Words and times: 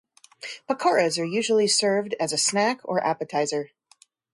Pakoras 0.67 1.19
are 1.19 1.25
usually 1.25 1.67
served 1.67 2.15
as 2.19 2.33
a 2.33 2.37
snack 2.39 2.79
or 2.83 2.99
appetiser. 3.05 3.69